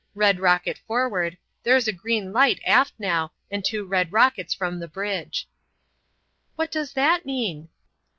[0.15, 5.47] Red rocket forward—there's a green light aft now, and two red rockets from the bridge."
[6.55, 7.69] "What does that mean?"